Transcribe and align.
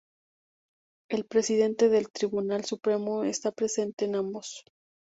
El 1.11 1.25
Presidente 1.25 1.87
del 1.87 2.09
Tribunal 2.11 2.65
Supremo 2.65 3.23
está 3.23 3.51
presente 3.51 4.05
en 4.05 4.15
ambos. 4.15 4.63